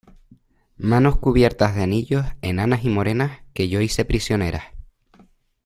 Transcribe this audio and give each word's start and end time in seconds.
manos 0.79 1.19
cubiertas 1.19 1.75
de 1.75 1.83
anillos, 1.83 2.25
enanas 2.41 2.83
y 2.85 2.89
morenas, 2.89 3.41
que 3.53 3.69
yo 3.69 3.81
hice 3.81 4.03
prisioneras. 4.03 4.63